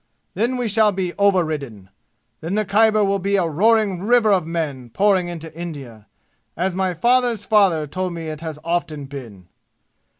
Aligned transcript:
Then 0.33 0.57
we 0.57 0.67
shall 0.67 0.91
be 0.91 1.13
overridden. 1.19 1.89
Then 2.39 2.55
the 2.55 2.65
Khyber 2.65 3.03
will 3.05 3.19
be 3.19 3.35
a 3.35 3.45
roaring 3.47 4.01
river 4.01 4.31
of 4.33 4.47
men 4.47 4.89
pouring 4.89 5.27
into 5.27 5.53
India, 5.55 6.07
as 6.57 6.73
my 6.73 6.95
father's 6.95 7.45
father 7.45 7.85
told 7.85 8.13
me 8.13 8.25
it 8.25 8.41
has 8.41 8.57
often 8.63 9.05
been! 9.05 9.47